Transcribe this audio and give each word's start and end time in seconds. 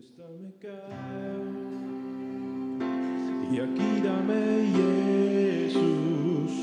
rüstame 0.00 0.50
käe 0.60 0.78
ja 3.56 3.66
kiidame 3.76 4.40
Jeesus, 4.76 6.56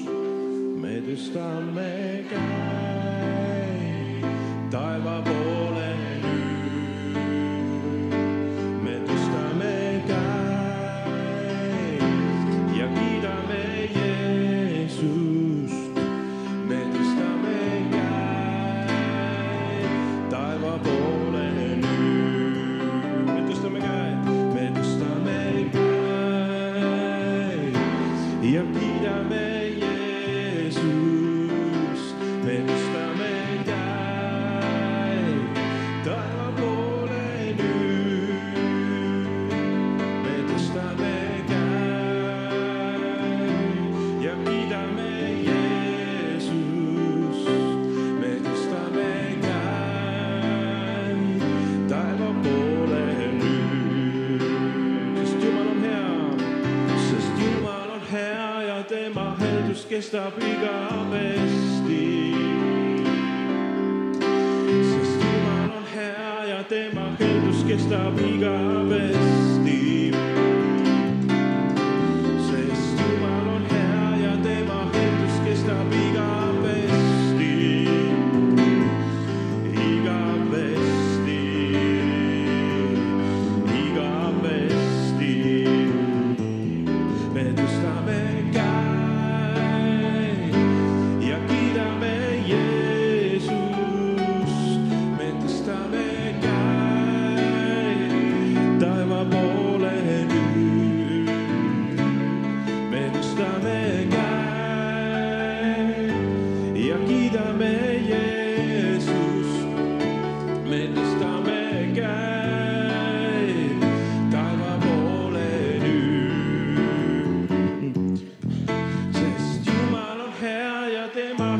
me 0.81 0.95
tõstame 1.05 1.91
käe 2.31 3.13
taeva 4.73 5.21
poole. 5.29 5.56
armus 59.77 59.89
kestab 59.89 60.33
igavesti. 60.37 62.33
sest 64.89 65.21
Jumal 65.21 65.71
on 65.77 65.85
hea 65.95 66.45
ja 66.49 66.63
tema 66.63 67.15
heldus 67.19 67.63
kestab 67.67 68.19
igavesti. 68.19 69.66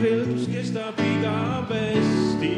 helps, 0.02 0.48
kes 0.48 0.72
tahab 0.72 1.00
igavesti. 1.00 2.56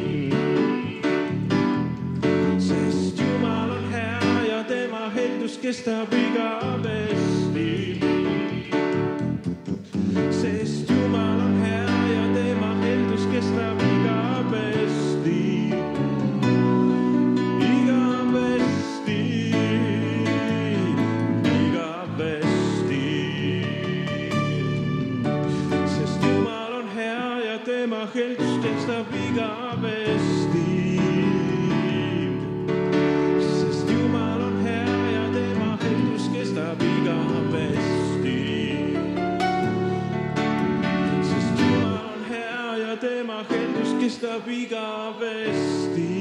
sest 2.59 3.19
Jumal 3.19 3.71
on 3.71 3.91
hea 3.91 4.45
ja 4.49 4.63
tema 4.63 5.09
heldus 5.15 5.57
kestab 5.57 6.13
igavesti. 6.13 7.38
Ema 27.83 28.05
Helst 28.13 28.63
stab 28.83 29.13
iga 29.15 29.77
pestiin. 29.81 30.99
Sest 33.39 33.89
Jumal 33.89 34.41
on 34.41 34.57
hea 34.63 35.11
ja 35.15 35.25
tema 35.33 35.77
heldus 35.83 36.27
kestab 36.33 36.81
igavesti. 36.81 38.39
Sest 41.29 41.59
Jumal 41.59 42.03
on 42.03 42.21
hea 42.29 42.77
ja 42.83 42.97
tema 42.97 43.45
heldus 43.49 43.91
kestab 44.01 44.47
igavesti. 44.47 46.18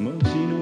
Mantinha 0.00 0.59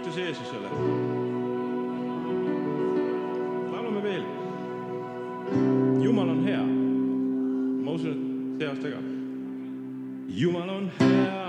kiitus 0.00 0.16
Jeesusele. 0.16 0.68
laulame 3.72 4.02
veel. 4.02 4.24
Jumal 6.02 6.28
on 6.28 6.44
hea. 6.44 6.62
ma 7.84 7.90
usun, 7.90 8.16
et 8.54 8.58
see 8.58 8.68
aasta 8.68 8.88
ka. 8.88 9.02
Jumal 10.28 10.68
on 10.68 10.90
hea. 11.00 11.39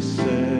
say 0.00 0.59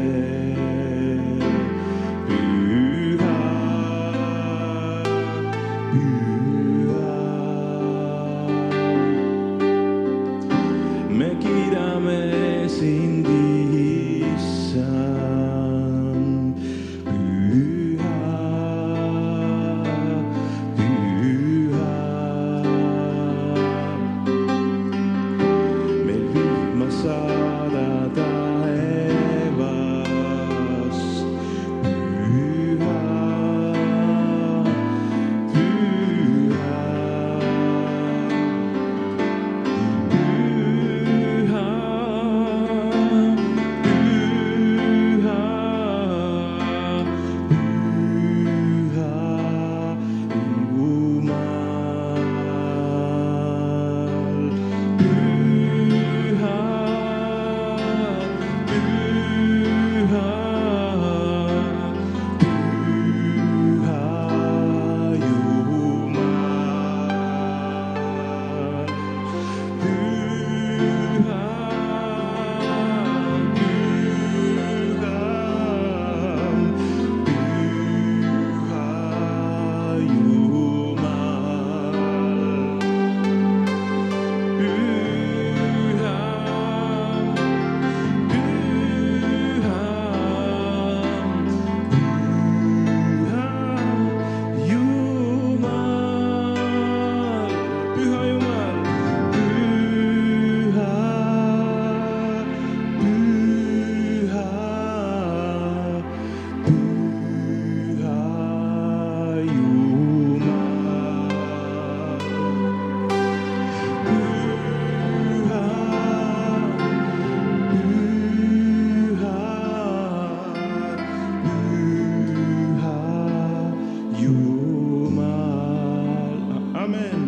Amen. 126.93 127.20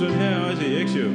see 0.00 0.06
on 0.06 0.14
hea 0.14 0.46
asi, 0.48 0.76
eks 0.76 0.94
ju. 0.94 1.08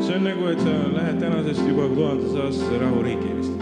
see 0.00 0.14
on 0.16 0.24
nagu, 0.24 0.46
et 0.48 0.60
sa 0.60 0.72
lähed 0.92 1.18
tänasest 1.20 1.68
juba 1.68 1.88
tuhandese 1.94 2.38
aastase 2.42 2.78
rahuriiki 2.80 3.34
vist. 3.36 3.52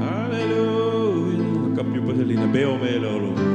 halleluuja, 0.00 1.46
hakkab 1.62 1.94
juba 1.96 2.16
selline 2.20 2.52
peomeeleolu 2.52 3.47